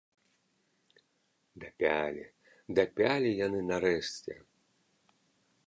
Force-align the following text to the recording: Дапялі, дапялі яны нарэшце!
Дапялі, 1.65 2.25
дапялі 2.79 3.29
яны 3.45 3.59
нарэшце! 3.71 4.33